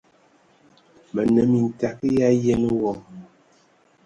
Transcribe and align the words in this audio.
Mə 1.13 1.21
anə 1.27 1.41
mintag 1.51 1.97
yi 2.13 2.19
ayen 2.29 2.63
wɔ! 2.81 2.91